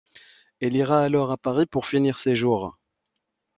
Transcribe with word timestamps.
Elle 0.61 0.75
ira 0.75 1.01
alors 1.03 1.29
à 1.31 1.37
Paris 1.37 1.67
pour 1.67 1.85
finir 1.85 2.17
ses 2.17 2.35
jours. 2.35 2.75